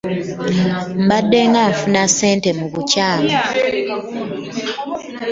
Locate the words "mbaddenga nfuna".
1.03-2.03